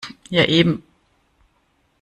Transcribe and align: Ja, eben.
Ja, 0.31 0.41
eben. 0.45 0.81